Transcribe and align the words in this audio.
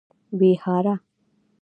ويهاره 0.39 0.99